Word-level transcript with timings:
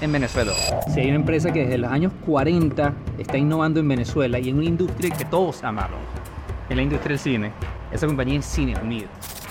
en 0.00 0.12
Venezuela. 0.12 0.52
Si 0.92 1.00
hay 1.00 1.08
una 1.08 1.16
empresa 1.16 1.52
que 1.52 1.64
desde 1.64 1.78
los 1.78 1.90
años 1.90 2.12
40 2.24 2.92
está 3.18 3.38
innovando 3.38 3.80
en 3.80 3.88
Venezuela 3.88 4.38
y 4.38 4.48
en 4.48 4.56
una 4.56 4.66
industria 4.66 5.10
que 5.10 5.24
todos 5.24 5.64
amaron, 5.64 5.98
en 6.68 6.76
la 6.76 6.82
industria 6.82 7.10
del 7.10 7.18
cine, 7.18 7.52
esa 7.92 8.06
compañía 8.06 8.38
es 8.38 8.46
Cine 8.46 8.74
Unido. 8.82 9.08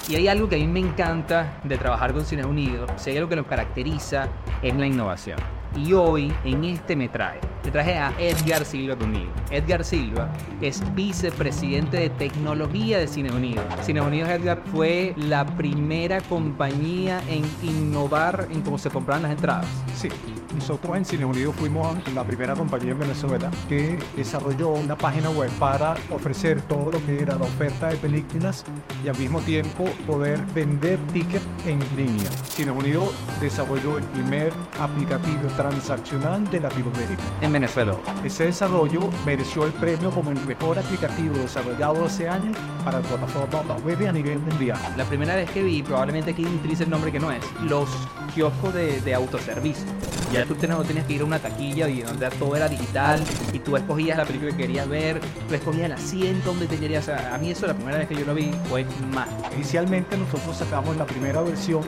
Y 0.08 0.16
hay 0.16 0.28
algo 0.28 0.48
que 0.48 0.56
a 0.56 0.60
mí 0.60 0.68
me 0.68 0.82
encanta 0.82 1.60
de 1.64 1.78
trabajar 1.78 2.14
con 2.14 2.26
Cine 2.26 2.46
Unido, 2.46 2.86
si 2.96 3.10
hay 3.10 3.18
algo 3.18 3.30
que 3.30 3.38
nos 3.38 3.48
caracteriza 3.48 4.28
es 4.62 4.76
la 4.76 4.86
innovación. 4.86 5.40
Y 5.76 5.94
hoy 5.94 6.32
en 6.46 6.64
este 6.64 6.96
me 6.96 7.10
trae, 7.10 7.40
me 7.64 7.72
traje 7.72 7.98
a 7.98 8.14
Edgar 8.18 8.64
Silva 8.64 8.96
conmigo. 8.96 9.32
Edgar 9.52 9.84
Silva 9.84 10.30
es 10.62 10.82
vicepresidente 10.94 11.98
de 11.98 12.10
tecnología 12.12 13.00
de 13.00 13.08
Cine 13.08 13.32
Unido. 13.32 13.62
Cine 13.82 14.00
Unido 14.00 14.28
Edgar 14.28 14.62
fue 14.72 15.14
la 15.18 15.46
primera 15.46 16.22
compañía 16.22 17.22
en 17.28 17.44
innovar 17.62 18.48
en 18.52 18.62
cómo 18.62 18.78
se 18.78 18.90
compraban 18.90 19.24
las 19.24 19.32
entradas. 19.32 19.68
Sí, 19.96 20.10
nosotros 20.56 20.98
en 20.98 21.06
Cine 21.06 21.26
Unido 21.26 21.52
fuimos 21.52 21.96
la 22.14 22.24
primera 22.24 22.56
compañía 22.56 22.92
en 22.92 23.00
Venezuela 23.00 23.52
que 23.68 24.00
desarrolló 24.16 24.70
una 24.70 24.98
página 24.98 25.30
web 25.30 25.50
para 25.60 25.96
ofrecer 26.12 26.62
todo 26.64 26.92
lo 26.92 27.06
que 27.06 27.22
era 27.22 27.36
la 27.36 27.46
oferta 27.46 27.90
de 27.90 27.98
películas 27.98 28.64
y 29.04 29.08
al 29.08 29.18
mismo 29.18 29.42
tiempo 29.42 29.86
poder 30.08 30.40
vender 30.54 30.98
tickets 31.14 31.46
en 31.66 31.80
línea. 31.96 32.30
Cine 32.50 32.72
Unido 32.72 33.12
desarrolló 33.40 33.98
el 33.98 34.04
primer 34.06 34.54
aplicativo 34.80 35.48
transaccional 35.56 36.50
de 36.50 36.60
Latinoamérica. 36.62 37.24
En 37.42 37.52
Venezuela. 37.52 37.96
Ese 38.24 38.46
desarrollo 38.46 39.10
mereció 39.26 39.66
el 39.66 39.74
premio 39.74 40.10
como 40.12 40.32
el 40.32 40.40
mejor 40.46 40.80
aplicativo 40.80 41.36
desarrollado 41.36 42.06
hace 42.06 42.28
años 42.28 42.56
para 42.84 43.00
la 43.00 43.08
plataforma 43.08 43.76
web 43.84 44.08
a 44.08 44.12
nivel 44.12 44.40
mundial. 44.40 44.80
La 44.98 45.06
primera 45.06 45.36
vez 45.36 45.50
que 45.52 45.64
vi, 45.64 45.84
probablemente 45.84 46.32
aquí 46.32 46.46
utilice 46.46 46.84
el 46.84 46.90
nombre 46.90 47.12
que 47.12 47.20
no 47.20 47.32
es, 47.32 47.44
los 47.64 47.90
kioscos 48.34 48.74
de, 48.74 49.02
de 49.02 49.14
autoservicio. 49.14 49.86
Ya 50.34 50.46
tú 50.46 50.56
no 50.68 50.84
tenías 50.84 51.06
que 51.06 51.14
ir 51.14 51.22
a 51.22 51.26
una 51.26 51.40
taquilla 51.40 51.88
y 51.88 52.02
donde 52.02 52.30
todo 52.32 52.56
era 52.56 52.68
digital 52.68 53.24
y 53.54 53.60
tú 53.60 53.78
escogías 53.78 54.18
la 54.18 54.26
película 54.26 54.52
que 54.52 54.58
querías 54.58 54.88
ver, 54.90 55.22
tú 55.48 55.56
escogías 55.56 55.86
el 55.86 55.94
asiento 55.94 56.50
donde 56.50 56.68
te 56.68 56.78
querías. 56.78 57.08
A 57.10 57.38
mí 57.38 57.52
eso 57.52 57.68
la 57.68 57.74
primera 57.74 58.00
vez 58.00 58.08
que 58.08 58.16
yo 58.16 58.26
lo 58.26 58.34
vi 58.34 58.52
fue 58.70 58.86
más. 59.14 59.30
Inicialmente 59.54 60.18
nosotros 60.18 60.58
sacamos 60.58 60.98
la 60.98 61.06
primera 61.06 61.42
versión 61.42 61.84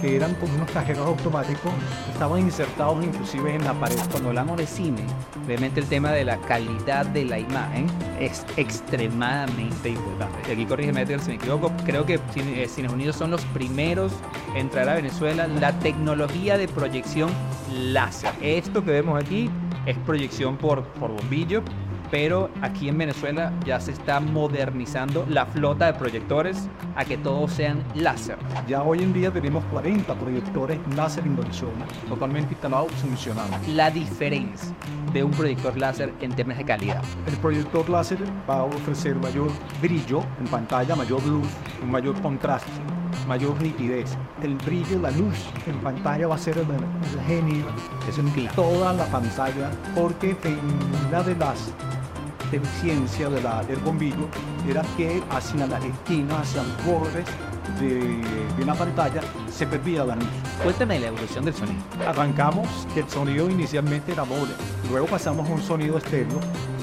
que 0.00 0.16
eran 0.16 0.34
como 0.34 0.54
unos 0.54 0.70
cajeros 0.70 1.06
automáticos 1.06 1.72
estaban 2.12 2.40
insertados 2.40 3.04
inclusive 3.04 3.54
en 3.54 3.64
la 3.64 3.74
pared. 3.74 3.96
Cuando 4.10 4.30
hablamos 4.30 4.56
de 4.56 4.66
cine, 4.66 5.02
obviamente 5.44 5.80
el 5.80 5.86
tema 5.86 6.10
de 6.12 6.24
la 6.24 6.38
calidad 6.38 7.06
de 7.06 7.24
la 7.24 7.38
imagen 7.38 7.86
es 8.18 8.44
extremadamente 8.56 9.90
importante. 9.90 10.38
Y 10.48 10.52
aquí 10.52 10.66
corrígeme 10.66 11.06
si 11.06 11.28
me 11.28 11.34
equivoco, 11.34 11.72
creo 11.84 12.04
que 12.06 12.14
eh, 12.36 12.68
Cines 12.68 12.92
Unidos 12.92 13.16
son 13.16 13.30
los 13.30 13.44
primeros 13.46 14.12
en 14.54 14.68
traer 14.70 14.88
a 14.90 14.94
Venezuela 14.94 15.46
la 15.46 15.72
tecnología 15.80 16.56
de 16.58 16.68
proyección 16.68 17.30
láser. 17.72 18.32
Esto 18.40 18.84
que 18.84 18.90
vemos 18.92 19.20
aquí 19.20 19.50
es 19.86 19.96
proyección 19.98 20.56
por, 20.56 20.84
por 20.84 21.10
bombillo, 21.10 21.62
pero 22.10 22.50
aquí 22.60 22.88
en 22.88 22.98
Venezuela 22.98 23.52
ya 23.64 23.80
se 23.80 23.92
está 23.92 24.20
modernizando 24.20 25.24
la 25.28 25.46
flota 25.46 25.86
de 25.86 25.94
proyectores 25.94 26.68
a 26.96 27.04
que 27.04 27.16
todos 27.16 27.52
sean 27.52 27.82
láser. 27.94 28.36
Ya 28.66 28.82
hoy 28.82 29.02
en 29.02 29.12
día 29.12 29.30
tenemos 29.30 29.64
40 29.66 30.14
proyectores 30.14 30.78
láser 30.96 31.24
en 31.24 31.36
Venezuela, 31.36 31.86
totalmente 32.08 32.54
instalados 32.54 32.92
funcionando. 32.92 33.56
La 33.68 33.90
diferencia 33.90 34.74
de 35.12 35.24
un 35.24 35.30
proyector 35.30 35.76
láser 35.76 36.12
en 36.20 36.32
términos 36.32 36.58
de 36.58 36.64
calidad. 36.64 37.02
El 37.26 37.36
proyector 37.36 37.88
láser 37.88 38.18
va 38.48 38.58
a 38.58 38.64
ofrecer 38.64 39.16
mayor 39.16 39.50
brillo 39.80 40.22
en 40.40 40.46
pantalla, 40.46 40.94
mayor 40.96 41.24
luz, 41.26 41.48
mayor 41.88 42.20
contraste 42.20 42.70
mayor 43.26 43.60
nitidez. 43.60 44.16
El 44.42 44.56
brillo, 44.56 44.98
la 44.98 45.10
luz 45.10 45.36
en 45.66 45.78
pantalla 45.80 46.26
va 46.28 46.34
a 46.34 46.38
ser 46.38 46.58
el, 46.58 46.66
genio, 47.26 47.66
es 48.08 48.18
en 48.18 48.48
toda 48.54 48.92
la 48.92 49.04
pantalla, 49.06 49.70
porque 49.94 50.36
en 50.44 50.58
una 51.08 51.22
de 51.22 51.36
las 51.36 51.72
deficiencias 52.50 53.30
de 53.32 53.42
la, 53.42 53.62
del 53.64 53.78
bombillo 53.78 54.28
era 54.68 54.82
que 54.96 55.22
hacia 55.30 55.66
las 55.66 55.84
esquinas, 55.84 56.40
hacia 56.40 56.62
los 56.62 56.84
bordes 56.84 57.24
de, 57.78 58.22
de, 58.56 58.62
una 58.62 58.74
pantalla 58.74 59.20
se 59.50 59.66
perdía 59.66 60.04
la 60.04 60.16
luz. 60.16 60.28
Cuéntame 60.62 60.98
la 60.98 61.08
evolución 61.08 61.44
del 61.44 61.54
sonido. 61.54 61.82
Arrancamos 62.06 62.68
que 62.94 63.00
el 63.00 63.08
sonido 63.08 63.48
inicialmente 63.48 64.12
era 64.12 64.24
doble, 64.24 64.52
luego 64.90 65.06
pasamos 65.06 65.48
a 65.48 65.52
un 65.52 65.62
sonido 65.62 65.98
estéreo 65.98 66.40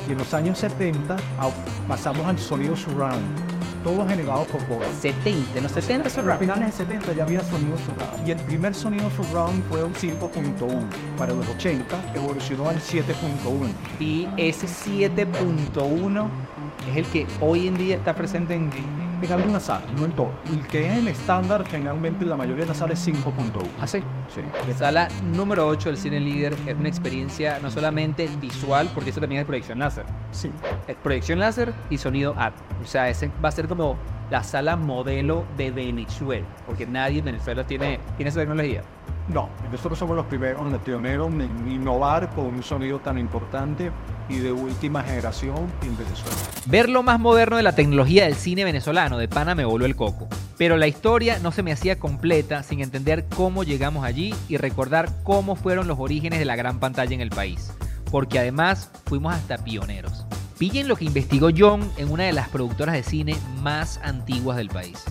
y 0.07 0.11
en 0.13 0.17
los 0.17 0.33
años 0.33 0.57
70 0.59 1.17
pasamos 1.87 2.25
al 2.25 2.39
sonido 2.39 2.75
surround 2.75 3.46
todo 3.87 4.05
generado 4.05 4.43
por 4.47 4.67
voz. 4.67 4.85
70, 4.99 5.61
no 5.61 5.69
70 5.69 6.09
surround. 6.09 6.31
A 6.31 6.37
finales 6.37 6.77
de 6.77 6.85
70 6.85 7.13
ya 7.13 7.23
había 7.23 7.41
sonido 7.41 7.77
surround. 7.77 8.27
Y 8.27 8.31
el 8.31 8.37
primer 8.39 8.75
sonido 8.75 9.09
surround 9.11 9.63
fue 9.69 9.81
un 9.81 9.93
5.1. 9.93 11.17
Para 11.17 11.33
los 11.33 11.47
80 11.47 12.13
evolucionó 12.13 12.67
al 12.67 12.81
7.1. 12.81 13.69
Y 14.01 14.27
ese 14.35 14.67
7.1 14.67 16.27
es 16.91 16.97
el 16.97 17.05
que 17.05 17.27
hoy 17.39 17.69
en 17.69 17.77
día 17.77 17.95
está 17.95 18.13
presente 18.13 18.55
en, 18.55 18.69
en 19.25 19.31
algunas 19.31 19.63
salas, 19.63 19.91
no 19.93 20.05
en 20.05 20.11
todo. 20.11 20.31
El 20.51 20.65
que 20.67 20.87
es 20.87 20.97
el 20.97 21.07
estándar, 21.07 21.65
generalmente 21.67 22.25
la 22.25 22.37
mayoría 22.37 22.63
de 22.63 22.69
las 22.69 22.77
salas 22.77 23.07
es 23.07 23.15
5.1. 23.15 23.63
¿Ah, 23.81 23.87
sí? 23.87 23.99
Sí. 24.33 24.41
Sala 24.77 25.07
número 25.33 25.67
8 25.67 25.89
del 25.89 25.97
Cine 25.97 26.19
Líder 26.19 26.55
es 26.65 26.75
una 26.77 26.89
experiencia 26.89 27.59
no 27.61 27.71
solamente 27.71 28.29
visual, 28.39 28.89
porque 28.93 29.09
eso 29.09 29.19
también 29.19 29.41
es 29.41 29.47
proyección 29.47 29.79
láser. 29.79 30.05
Sí. 30.31 30.51
Es 30.87 30.95
proyección 30.97 31.39
láser 31.39 31.73
y 31.89 31.97
sonido 31.97 32.35
app. 32.37 32.53
O 32.81 32.85
sea, 32.85 33.09
ese 33.09 33.31
va 33.43 33.49
a 33.49 33.51
ser 33.51 33.67
como 33.67 33.97
la 34.29 34.43
sala 34.43 34.75
modelo 34.75 35.45
de 35.57 35.71
Venezuela, 35.71 36.45
porque 36.65 36.85
nadie 36.85 37.19
en 37.19 37.25
Venezuela 37.25 37.65
tiene, 37.65 37.99
tiene 38.17 38.29
esa 38.29 38.39
tecnología. 38.39 38.81
No, 39.29 39.49
nosotros 39.69 39.99
somos 39.99 40.15
los 40.15 40.25
primeros, 40.25 40.61
pioneros 40.79 41.27
en 41.27 41.69
innovar 41.69 42.29
con 42.29 42.45
un 42.45 42.63
sonido 42.63 42.99
tan 42.99 43.17
importante 43.17 43.91
y 44.29 44.37
de 44.37 44.53
última 44.53 45.03
generación 45.03 45.67
en 45.81 45.97
Venezuela. 45.97 46.37
Ver 46.65 46.89
lo 46.89 47.03
más 47.03 47.19
moderno 47.19 47.57
de 47.57 47.63
la 47.63 47.75
tecnología 47.75 48.23
del 48.23 48.35
cine 48.35 48.63
venezolano 48.63 49.17
de 49.17 49.27
pana 49.27 49.53
me 49.53 49.65
voló 49.65 49.85
el 49.85 49.97
coco. 49.97 50.29
Pero 50.57 50.77
la 50.77 50.87
historia 50.87 51.39
no 51.39 51.51
se 51.51 51.61
me 51.61 51.73
hacía 51.73 51.99
completa 51.99 52.63
sin 52.63 52.79
entender 52.79 53.25
cómo 53.35 53.63
llegamos 53.63 54.05
allí 54.05 54.33
y 54.47 54.55
recordar 54.55 55.09
cómo 55.23 55.55
fueron 55.57 55.87
los 55.87 55.99
orígenes 55.99 56.39
de 56.39 56.45
la 56.45 56.55
gran 56.55 56.79
pantalla 56.79 57.13
en 57.13 57.21
el 57.21 57.29
país. 57.29 57.73
Porque 58.09 58.39
además 58.39 58.91
fuimos 59.05 59.35
hasta 59.35 59.57
pioneros. 59.57 60.25
Pillen 60.57 60.87
lo 60.87 60.95
que 60.95 61.05
investigó 61.05 61.49
John 61.55 61.91
en 61.97 62.09
una 62.09 62.23
de 62.23 62.33
las 62.33 62.47
productoras 62.47 62.95
de 62.95 63.03
cine 63.03 63.35
más 63.61 63.99
antiguas 64.03 64.57
del 64.57 64.69
país 64.69 65.03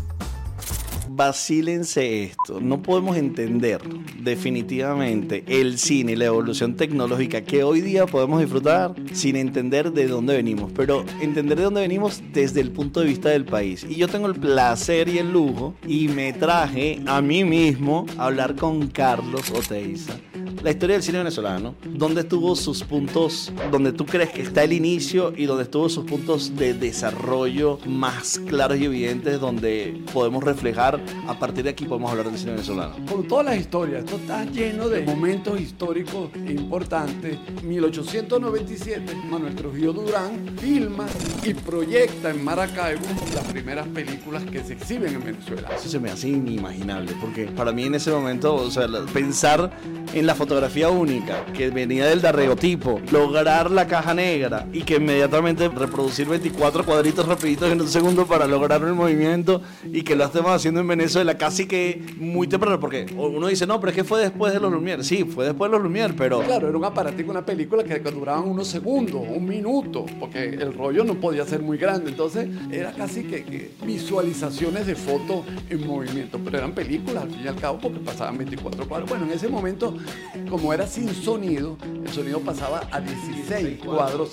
vacílense 1.08 2.24
esto. 2.24 2.60
No 2.60 2.82
podemos 2.82 3.16
entender 3.16 3.80
definitivamente 4.20 5.44
el 5.46 5.78
cine 5.78 6.12
y 6.12 6.16
la 6.16 6.26
evolución 6.26 6.76
tecnológica 6.76 7.42
que 7.42 7.64
hoy 7.64 7.80
día 7.80 8.06
podemos 8.06 8.40
disfrutar 8.40 8.94
sin 9.12 9.36
entender 9.36 9.92
de 9.92 10.08
dónde 10.08 10.36
venimos, 10.36 10.72
pero 10.74 11.04
entender 11.20 11.58
de 11.58 11.64
dónde 11.64 11.80
venimos 11.80 12.22
desde 12.32 12.60
el 12.60 12.70
punto 12.70 13.00
de 13.00 13.06
vista 13.06 13.28
del 13.30 13.44
país. 13.44 13.86
Y 13.88 13.96
yo 13.96 14.08
tengo 14.08 14.26
el 14.26 14.34
placer 14.34 15.08
y 15.08 15.18
el 15.18 15.32
lujo 15.32 15.74
y 15.86 16.08
me 16.08 16.32
traje 16.32 17.00
a 17.06 17.20
mí 17.20 17.44
mismo 17.44 18.06
a 18.18 18.26
hablar 18.26 18.56
con 18.56 18.88
Carlos 18.88 19.50
Oteiza 19.50 20.18
la 20.66 20.72
historia 20.72 20.96
del 20.96 21.02
cine 21.04 21.18
venezolano, 21.18 21.76
donde 21.84 22.24
tuvo 22.24 22.56
sus 22.56 22.82
puntos, 22.82 23.52
donde 23.70 23.92
tú 23.92 24.04
crees 24.04 24.30
que 24.30 24.42
está 24.42 24.64
el 24.64 24.72
inicio 24.72 25.32
y 25.36 25.44
donde 25.44 25.62
estuvo 25.62 25.88
sus 25.88 26.04
puntos 26.04 26.56
de 26.56 26.74
desarrollo 26.74 27.78
más 27.86 28.40
claros 28.48 28.76
y 28.76 28.86
evidentes, 28.86 29.38
donde 29.38 30.02
podemos 30.12 30.42
reflejar, 30.42 31.00
a 31.28 31.38
partir 31.38 31.62
de 31.62 31.70
aquí 31.70 31.84
podemos 31.84 32.10
hablar 32.10 32.26
del 32.26 32.36
cine 32.36 32.50
venezolano. 32.50 32.96
Con 33.08 33.28
todas 33.28 33.46
las 33.46 33.58
historias, 33.58 34.00
esto 34.00 34.16
está 34.16 34.44
lleno 34.44 34.88
de 34.88 35.02
momentos 35.02 35.60
históricos 35.60 36.30
importantes. 36.34 37.38
1897, 37.62 39.14
Manuel 39.30 39.54
Trujillo 39.54 39.92
Durán 39.92 40.58
filma 40.58 41.06
y 41.44 41.54
proyecta 41.54 42.30
en 42.30 42.42
Maracaibo 42.42 43.06
las 43.32 43.44
primeras 43.44 43.86
películas 43.86 44.42
que 44.42 44.64
se 44.64 44.72
exhiben 44.72 45.14
en 45.14 45.22
Venezuela. 45.22 45.68
Eso 45.76 45.88
se 45.88 46.00
me 46.00 46.10
hace 46.10 46.28
inimaginable, 46.28 47.12
porque 47.20 47.44
para 47.44 47.70
mí 47.70 47.84
en 47.84 47.94
ese 47.94 48.10
momento, 48.10 48.56
o 48.56 48.68
sea, 48.68 48.88
pensar 49.12 49.70
en 50.12 50.26
la 50.26 50.34
fotografía 50.34 50.55
única 50.90 51.44
que 51.46 51.70
venía 51.70 52.06
del 52.06 52.20
daguerrotipo, 52.20 53.00
lograr 53.10 53.70
la 53.70 53.86
caja 53.86 54.14
negra 54.14 54.66
y 54.72 54.82
que 54.82 54.96
inmediatamente 54.96 55.68
reproducir 55.68 56.26
24 56.28 56.84
cuadritos 56.84 57.26
rapiditos 57.26 57.70
en 57.70 57.80
un 57.80 57.88
segundo 57.88 58.26
para 58.26 58.46
lograr 58.46 58.82
el 58.82 58.94
movimiento 58.94 59.62
y 59.92 60.02
que 60.02 60.16
lo 60.16 60.24
estemos 60.24 60.50
haciendo 60.50 60.80
en 60.80 60.88
Venezuela 60.88 61.36
casi 61.36 61.66
que 61.66 62.02
muy 62.18 62.46
temprano, 62.46 62.78
porque 62.80 63.06
uno 63.16 63.46
dice, 63.46 63.66
no, 63.66 63.80
pero 63.80 63.90
es 63.90 63.96
que 63.96 64.04
fue 64.04 64.20
después 64.20 64.52
de 64.52 64.60
los 64.60 64.72
Lumière. 64.72 65.02
Sí, 65.02 65.24
fue 65.24 65.46
después 65.46 65.70
de 65.70 65.78
los 65.78 65.86
Lumière, 65.86 66.14
pero... 66.16 66.40
Claro, 66.40 66.68
era 66.68 66.76
un 66.76 66.84
aparatico, 66.84 67.30
una 67.30 67.44
película 67.44 67.84
que 67.84 67.98
duraban 67.98 68.48
unos 68.48 68.68
segundos, 68.68 69.22
un 69.28 69.44
minuto, 69.46 70.06
porque 70.18 70.44
el 70.44 70.72
rollo 70.72 71.04
no 71.04 71.14
podía 71.14 71.44
ser 71.44 71.62
muy 71.62 71.78
grande, 71.78 72.10
entonces 72.10 72.48
era 72.70 72.92
casi 72.92 73.24
que, 73.24 73.72
visualizaciones 73.84 74.86
de 74.86 74.94
fotos 74.94 75.44
en 75.70 75.86
movimiento, 75.86 76.38
pero 76.44 76.58
eran 76.58 76.72
películas 76.72 77.24
al 77.24 77.30
fin 77.30 77.40
y 77.44 77.48
al 77.48 77.56
cabo 77.56 77.78
porque 77.78 78.00
pasaban 78.00 78.38
24 78.38 78.88
cuadros. 78.88 79.08
Bueno, 79.08 79.26
en 79.26 79.32
ese 79.32 79.48
momento 79.48 79.96
como 80.48 80.72
era 80.72 80.86
sin 80.86 81.12
sonido, 81.14 81.76
el 82.04 82.12
sonido 82.12 82.40
pasaba 82.40 82.82
a 82.90 83.00
16 83.00 83.78
cuadros 83.84 84.30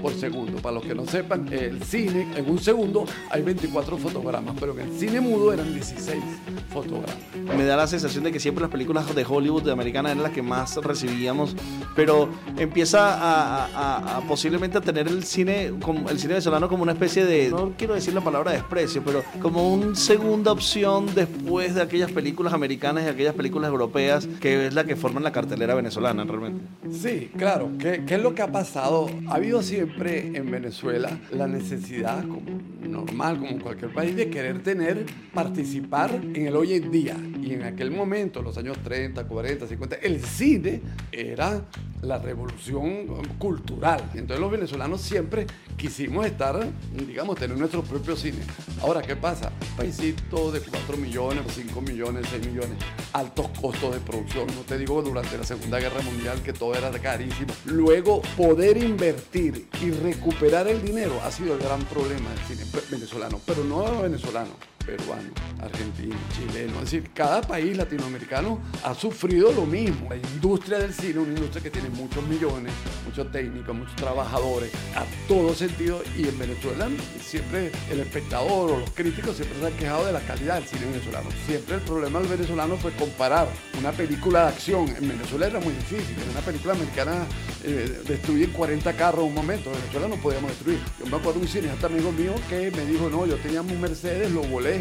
por 0.00 0.12
segundo. 0.14 0.58
Para 0.58 0.76
los 0.76 0.84
que 0.84 0.94
no 0.94 1.06
sepan, 1.06 1.52
el 1.52 1.82
cine, 1.82 2.26
en 2.36 2.50
un 2.50 2.58
segundo 2.58 3.04
hay 3.30 3.42
24 3.42 3.96
fotogramas, 3.98 4.54
pero 4.58 4.72
en 4.78 4.88
el 4.88 4.98
cine 4.98 5.20
mudo 5.20 5.52
eran 5.52 5.72
16 5.72 6.22
fotogramas. 6.70 7.16
Me 7.56 7.64
da 7.64 7.76
la 7.76 7.86
sensación 7.86 8.24
de 8.24 8.32
que 8.32 8.40
siempre 8.40 8.62
las 8.62 8.70
películas 8.70 9.14
de 9.14 9.24
Hollywood, 9.24 9.62
de 9.62 9.72
americanas, 9.72 10.12
eran 10.12 10.22
las 10.22 10.32
que 10.32 10.42
más 10.42 10.76
recibíamos, 10.76 11.54
pero 11.94 12.28
empieza 12.58 14.16
a, 14.16 14.20
posiblemente 14.28 14.78
a 14.78 14.80
tener 14.80 15.08
el 15.08 15.24
cine, 15.24 15.66
el 15.66 16.18
cine 16.18 16.34
venezolano 16.34 16.68
como 16.68 16.82
una 16.82 16.92
especie 16.92 17.24
de, 17.24 17.50
no 17.50 17.72
quiero 17.76 17.94
decir 17.94 18.14
la 18.14 18.20
palabra 18.20 18.52
desprecio, 18.52 19.02
pero 19.04 19.22
como 19.40 19.72
una 19.72 19.94
segunda 19.94 20.52
opción 20.52 21.06
después 21.14 21.74
de 21.74 21.82
aquellas 21.82 22.10
películas 22.10 22.52
americanas 22.52 23.04
y 23.04 23.08
aquellas 23.08 23.34
películas 23.34 23.70
europeas, 23.70 24.28
que 24.40 24.66
es 24.66 24.74
la 24.74 24.84
que 24.84 24.96
forman 24.96 25.22
la 25.26 25.32
cartelera 25.32 25.74
venezolana 25.74 26.22
realmente. 26.22 26.64
Sí, 26.92 27.32
claro. 27.36 27.72
¿Qué, 27.80 28.04
qué 28.06 28.14
es 28.14 28.22
lo 28.22 28.32
que 28.32 28.42
ha 28.42 28.52
pasado? 28.52 29.10
Ha 29.26 29.34
habido 29.34 29.60
siempre 29.60 30.36
en 30.36 30.48
Venezuela 30.48 31.18
la 31.32 31.48
necesidad, 31.48 32.20
como 32.22 32.42
normal, 32.86 33.38
como 33.38 33.50
en 33.50 33.58
cualquier 33.58 33.92
país, 33.92 34.14
de 34.14 34.30
querer 34.30 34.62
tener, 34.62 35.04
participar 35.34 36.14
en 36.14 36.46
el 36.46 36.54
hoy 36.54 36.74
en 36.74 36.92
día. 36.92 37.16
Y 37.42 37.54
en 37.54 37.64
aquel 37.64 37.90
momento, 37.90 38.40
los 38.40 38.56
años 38.56 38.78
30, 38.84 39.26
40, 39.26 39.66
50, 39.66 39.96
el 39.96 40.22
cine 40.22 40.80
era 41.10 41.60
la 42.06 42.18
revolución 42.18 43.06
cultural. 43.38 44.10
Entonces 44.14 44.38
los 44.40 44.50
venezolanos 44.50 45.00
siempre 45.00 45.46
quisimos 45.76 46.26
estar, 46.26 46.66
digamos, 47.06 47.36
tener 47.36 47.56
nuestro 47.58 47.82
propio 47.82 48.16
cine. 48.16 48.38
Ahora, 48.80 49.02
¿qué 49.02 49.16
pasa? 49.16 49.52
Paisito 49.76 50.52
de 50.52 50.60
4 50.60 50.96
millones, 50.96 51.44
5 51.54 51.80
millones, 51.80 52.26
6 52.30 52.46
millones, 52.46 52.78
altos 53.12 53.48
costos 53.60 53.94
de 53.94 54.00
producción. 54.00 54.46
No 54.46 54.62
te 54.62 54.78
digo 54.78 55.02
durante 55.02 55.36
la 55.36 55.44
Segunda 55.44 55.78
Guerra 55.78 56.00
Mundial 56.02 56.42
que 56.42 56.52
todo 56.52 56.74
era 56.74 56.90
carísimo. 56.90 57.52
Luego, 57.64 58.22
poder 58.36 58.76
invertir 58.76 59.68
y 59.82 59.90
recuperar 59.90 60.68
el 60.68 60.82
dinero 60.82 61.20
ha 61.24 61.30
sido 61.30 61.54
el 61.54 61.60
gran 61.60 61.80
problema 61.84 62.30
del 62.30 62.38
cine 62.40 62.82
venezolano, 62.90 63.40
pero 63.44 63.64
no 63.64 64.02
venezolano 64.02 64.75
peruano, 64.86 65.28
argentino, 65.60 66.16
chileno, 66.32 66.74
es 66.76 66.92
decir, 66.92 67.10
cada 67.12 67.42
país 67.42 67.76
latinoamericano 67.76 68.60
ha 68.84 68.94
sufrido 68.94 69.52
lo 69.52 69.66
mismo. 69.66 70.08
La 70.08 70.16
industria 70.16 70.78
del 70.78 70.94
cine, 70.94 71.18
una 71.18 71.32
industria 71.32 71.62
que 71.62 71.70
tiene 71.70 71.88
muchos 71.90 72.26
millones, 72.26 72.72
muchos 73.04 73.30
técnicos, 73.32 73.74
muchos 73.74 73.96
trabajadores, 73.96 74.70
a 74.94 75.04
todo 75.26 75.54
sentido, 75.54 76.02
y 76.16 76.28
en 76.28 76.38
Venezuela 76.38 76.88
siempre 77.20 77.72
el 77.90 78.00
espectador 78.00 78.70
o 78.70 78.78
los 78.78 78.90
críticos 78.90 79.36
siempre 79.36 79.58
se 79.58 79.66
han 79.66 79.72
quejado 79.72 80.06
de 80.06 80.12
la 80.12 80.20
calidad 80.20 80.60
del 80.60 80.68
cine 80.68 80.86
venezolano. 80.86 81.28
Siempre 81.46 81.74
el 81.74 81.82
problema 81.82 82.20
del 82.20 82.28
venezolano 82.28 82.76
fue 82.76 82.92
comparar 82.92 83.48
una 83.78 83.90
película 83.92 84.42
de 84.42 84.48
acción. 84.48 84.88
En 84.96 85.08
Venezuela 85.08 85.46
era 85.48 85.60
muy 85.60 85.74
difícil, 85.74 86.16
en 86.22 86.30
una 86.30 86.40
película 86.40 86.74
americana 86.74 87.26
eh, 87.64 88.02
destruyen 88.06 88.52
40 88.52 88.92
carros 88.92 89.22
en 89.22 89.28
un 89.28 89.34
momento, 89.34 89.70
en 89.70 89.80
Venezuela 89.80 90.08
no 90.08 90.16
podíamos 90.16 90.50
destruir. 90.50 90.78
Yo 91.00 91.06
me 91.06 91.16
acuerdo 91.16 91.40
de 91.40 91.46
un 91.46 91.48
cineasta 91.48 91.86
amigo 91.88 92.12
mío 92.12 92.34
que 92.48 92.70
me 92.70 92.84
dijo, 92.84 93.10
no, 93.10 93.26
yo 93.26 93.36
tenía 93.36 93.60
un 93.62 93.80
Mercedes, 93.80 94.30
lo 94.30 94.42
volé 94.42 94.75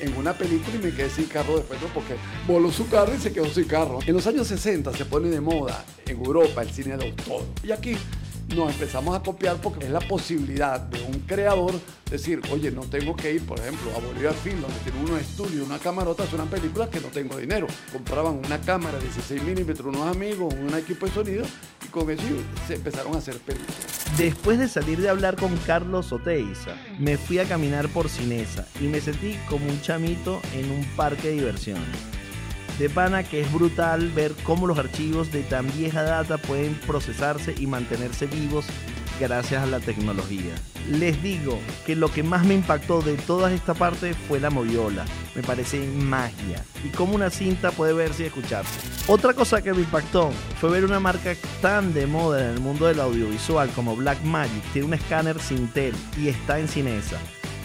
en 0.00 0.16
una 0.16 0.32
película 0.34 0.76
y 0.76 0.78
me 0.78 0.92
quedé 0.92 1.10
sin 1.10 1.26
carro 1.26 1.56
después 1.56 1.80
¿no? 1.80 1.88
porque 1.88 2.16
voló 2.46 2.70
su 2.70 2.88
carro 2.88 3.14
y 3.14 3.18
se 3.18 3.32
quedó 3.32 3.46
sin 3.46 3.64
carro. 3.64 4.00
En 4.06 4.14
los 4.14 4.26
años 4.26 4.46
60 4.48 4.92
se 4.92 5.04
pone 5.04 5.28
de 5.28 5.40
moda 5.40 5.84
en 6.06 6.18
Europa 6.18 6.62
el 6.62 6.70
cine 6.70 6.96
de 6.96 7.06
autor. 7.06 7.42
Y 7.62 7.72
aquí 7.72 7.96
nos 8.54 8.72
empezamos 8.72 9.16
a 9.16 9.22
copiar 9.22 9.56
porque 9.60 9.86
es 9.86 9.90
la 9.90 10.00
posibilidad 10.00 10.80
de 10.80 11.02
un 11.02 11.20
creador 11.20 11.74
decir, 12.10 12.40
oye, 12.52 12.70
no 12.70 12.82
tengo 12.82 13.16
que 13.16 13.32
ir, 13.34 13.42
por 13.44 13.58
ejemplo, 13.58 13.90
a 13.96 14.00
Bolívar 14.00 14.34
Film, 14.34 14.60
donde 14.60 14.78
tiene 14.80 15.00
unos 15.00 15.20
estudios, 15.20 15.66
una 15.66 15.78
camarota, 15.78 16.22
hacer 16.22 16.40
una 16.40 16.48
película 16.48 16.88
que 16.88 17.00
no 17.00 17.08
tengo 17.08 17.36
dinero. 17.38 17.66
Compraban 17.92 18.40
una 18.44 18.60
cámara 18.60 18.98
16 18.98 19.42
milímetros, 19.42 19.86
unos 19.86 20.06
amigos, 20.14 20.54
un 20.54 20.74
equipo 20.74 21.06
de 21.06 21.12
sonido, 21.12 21.44
y 21.84 21.88
con 21.88 22.08
eso 22.10 22.22
se 22.68 22.74
empezaron 22.74 23.14
a 23.14 23.18
hacer 23.18 23.38
películas. 23.38 23.95
Después 24.16 24.58
de 24.58 24.68
salir 24.68 24.98
de 24.98 25.10
hablar 25.10 25.36
con 25.36 25.54
Carlos 25.58 26.10
Oteiza, 26.10 26.74
me 26.98 27.18
fui 27.18 27.38
a 27.38 27.44
caminar 27.44 27.88
por 27.88 28.08
Cinesa 28.08 28.66
y 28.80 28.84
me 28.84 29.02
sentí 29.02 29.36
como 29.46 29.66
un 29.66 29.82
chamito 29.82 30.40
en 30.54 30.70
un 30.70 30.84
parque 30.96 31.28
de 31.28 31.34
diversiones. 31.34 31.84
De 32.78 32.88
pana 32.88 33.24
que 33.24 33.42
es 33.42 33.52
brutal 33.52 34.10
ver 34.10 34.32
cómo 34.42 34.66
los 34.66 34.78
archivos 34.78 35.32
de 35.32 35.42
tan 35.42 35.66
vieja 35.76 36.02
data 36.02 36.38
pueden 36.38 36.74
procesarse 36.86 37.54
y 37.58 37.66
mantenerse 37.66 38.26
vivos 38.26 38.64
gracias 39.20 39.62
a 39.62 39.66
la 39.66 39.80
tecnología. 39.80 40.54
Les 40.90 41.22
digo 41.22 41.58
que 41.84 41.96
lo 41.96 42.10
que 42.10 42.22
más 42.22 42.46
me 42.46 42.54
impactó 42.54 43.02
de 43.02 43.16
toda 43.16 43.52
esta 43.52 43.74
parte 43.74 44.14
fue 44.14 44.40
la 44.40 44.50
moviola. 44.50 45.04
Me 45.34 45.42
parece 45.42 45.86
magia. 45.86 46.64
Y 46.84 46.88
cómo 46.88 47.14
una 47.14 47.30
cinta 47.30 47.70
puede 47.70 47.92
verse 47.92 48.24
y 48.24 48.26
escucharse. 48.26 48.95
Otra 49.08 49.34
cosa 49.34 49.62
que 49.62 49.72
me 49.72 49.82
impactó 49.82 50.32
fue 50.60 50.68
ver 50.68 50.84
una 50.84 50.98
marca 50.98 51.32
tan 51.62 51.94
de 51.94 52.08
moda 52.08 52.44
en 52.44 52.54
el 52.54 52.60
mundo 52.60 52.86
del 52.86 52.98
audiovisual 52.98 53.70
como 53.70 53.94
Blackmagic. 53.94 54.64
Tiene 54.72 54.88
un 54.88 54.94
escáner 54.94 55.38
Sintel 55.38 55.94
y 56.18 56.26
está 56.26 56.58
en 56.58 56.66
Cinesa. 56.66 57.16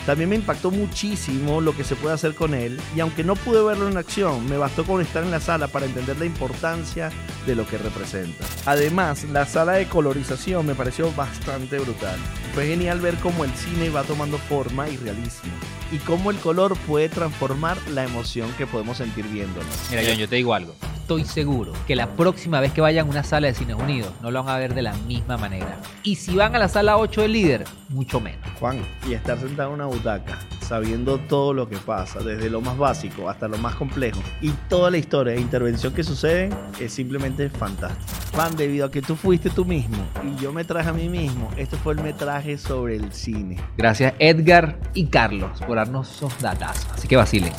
También 0.05 0.29
me 0.29 0.35
impactó 0.35 0.69
muchísimo 0.69 1.59
lo 1.59 1.75
que 1.75 1.83
se 1.83 1.95
puede 1.95 2.13
hacer 2.13 2.35
con 2.35 2.53
él 2.53 2.79
y 2.95 2.99
aunque 2.99 3.23
no 3.23 3.35
pude 3.35 3.63
verlo 3.63 3.87
en 3.87 3.97
acción, 3.97 4.47
me 4.47 4.57
bastó 4.57 4.83
con 4.83 5.01
estar 5.01 5.23
en 5.23 5.31
la 5.31 5.39
sala 5.39 5.67
para 5.67 5.87
entender 5.87 6.19
la 6.19 6.25
importancia 6.25 7.11
de 7.47 7.55
lo 7.55 7.65
que 7.67 7.79
representa. 7.79 8.45
Además, 8.67 9.23
la 9.23 9.47
sala 9.47 9.73
de 9.73 9.87
colorización 9.87 10.67
me 10.67 10.75
pareció 10.75 11.11
bastante 11.13 11.79
brutal. 11.79 12.19
Fue 12.53 12.67
genial 12.67 12.99
ver 12.99 13.15
cómo 13.15 13.45
el 13.45 13.51
cine 13.55 13.89
va 13.89 14.03
tomando 14.03 14.37
forma 14.37 14.89
y 14.89 14.97
realismo 14.97 15.51
y 15.91 15.97
cómo 15.97 16.29
el 16.29 16.37
color 16.37 16.77
puede 16.85 17.09
transformar 17.09 17.77
la 17.89 18.03
emoción 18.03 18.51
que 18.59 18.67
podemos 18.67 18.97
sentir 18.97 19.25
viéndolo. 19.27 19.65
Mira, 19.89 20.03
John, 20.05 20.17
yo 20.17 20.29
te 20.29 20.35
digo 20.35 20.53
algo. 20.53 20.75
Estoy 21.11 21.25
seguro 21.25 21.73
que 21.87 21.93
la 21.93 22.07
próxima 22.07 22.61
vez 22.61 22.71
que 22.71 22.79
vayan 22.79 23.05
a 23.05 23.09
una 23.09 23.23
sala 23.25 23.47
de 23.47 23.53
Cines 23.53 23.75
Unidos 23.75 24.13
no 24.21 24.31
lo 24.31 24.41
van 24.41 24.55
a 24.55 24.57
ver 24.57 24.73
de 24.73 24.81
la 24.81 24.93
misma 24.93 25.35
manera. 25.35 25.77
Y 26.03 26.15
si 26.15 26.37
van 26.37 26.55
a 26.55 26.59
la 26.59 26.69
sala 26.69 26.95
8 26.97 27.23
del 27.23 27.33
líder, 27.33 27.65
mucho 27.89 28.21
menos. 28.21 28.49
Juan, 28.61 28.79
y 29.05 29.11
estar 29.11 29.37
sentado 29.37 29.67
en 29.67 29.75
una 29.75 29.87
butaca, 29.87 30.39
sabiendo 30.61 31.17
todo 31.17 31.53
lo 31.53 31.67
que 31.67 31.75
pasa, 31.75 32.19
desde 32.19 32.49
lo 32.49 32.61
más 32.61 32.77
básico 32.77 33.29
hasta 33.29 33.49
lo 33.49 33.57
más 33.57 33.75
complejo, 33.75 34.21
y 34.39 34.51
toda 34.69 34.89
la 34.89 34.99
historia 34.99 35.33
e 35.33 35.41
intervención 35.41 35.93
que 35.93 36.05
sucede, 36.05 36.49
es 36.79 36.93
simplemente 36.93 37.49
fantástico. 37.49 38.09
Juan, 38.33 38.55
debido 38.55 38.85
a 38.85 38.91
que 38.91 39.01
tú 39.01 39.17
fuiste 39.17 39.49
tú 39.49 39.65
mismo 39.65 39.97
y 40.23 40.41
yo 40.41 40.53
me 40.53 40.63
traje 40.63 40.91
a 40.91 40.93
mí 40.93 41.09
mismo, 41.09 41.51
este 41.57 41.75
fue 41.75 41.91
el 41.91 42.01
metraje 42.01 42.57
sobre 42.57 42.95
el 42.95 43.11
cine. 43.11 43.59
Gracias 43.75 44.13
Edgar 44.17 44.79
y 44.93 45.07
Carlos 45.07 45.59
por 45.67 45.75
darnos 45.75 46.09
esos 46.09 46.39
datos. 46.39 46.87
Así 46.93 47.09
que 47.09 47.17
vacilen. 47.17 47.51